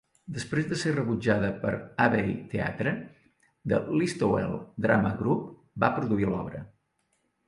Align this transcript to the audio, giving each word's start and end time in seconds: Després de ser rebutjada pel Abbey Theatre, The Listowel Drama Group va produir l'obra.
Després 0.35 0.67
de 0.69 0.77
ser 0.83 0.91
rebutjada 0.93 1.49
pel 1.65 1.75
Abbey 2.05 2.31
Theatre, 2.53 2.93
The 3.73 3.81
Listowel 3.99 4.55
Drama 4.87 5.13
Group 5.21 5.45
va 5.85 5.91
produir 5.99 6.31
l'obra. 6.31 6.63